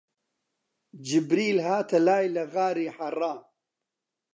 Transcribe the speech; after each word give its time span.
جیبریل 1.05 1.57
هاتە 1.67 1.97
لای 2.07 2.25
لە 2.35 2.43
غاری 2.53 2.87
حەرا 2.97 3.33